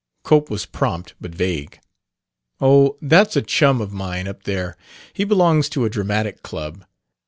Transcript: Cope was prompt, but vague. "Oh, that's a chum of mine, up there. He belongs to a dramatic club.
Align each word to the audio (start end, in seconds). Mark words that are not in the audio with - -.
Cope 0.23 0.49
was 0.49 0.65
prompt, 0.65 1.13
but 1.21 1.29
vague. 1.29 1.79
"Oh, 2.59 2.97
that's 3.03 3.35
a 3.35 3.41
chum 3.43 3.79
of 3.79 3.93
mine, 3.93 4.27
up 4.27 4.45
there. 4.45 4.75
He 5.13 5.23
belongs 5.25 5.69
to 5.69 5.85
a 5.85 5.91
dramatic 5.91 6.41
club. 6.41 6.85